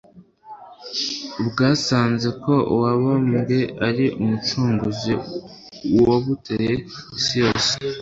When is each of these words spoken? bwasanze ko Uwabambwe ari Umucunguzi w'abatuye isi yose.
bwasanze 1.47 2.27
ko 2.43 2.53
Uwabambwe 2.73 3.59
ari 3.87 4.05
Umucunguzi 4.21 5.13
w'abatuye 6.07 6.73
isi 7.17 7.35
yose. 7.43 7.71